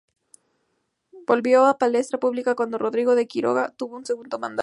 [1.27, 4.59] Volvió a la palestra pública cuando Rodrigo de Quiroga tuvo su segundo mandato.